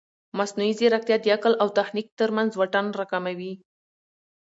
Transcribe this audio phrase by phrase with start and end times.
[0.37, 3.53] مصنوعي ځیرکتیا د عقل او تخنیک ترمنځ واټن راکموي.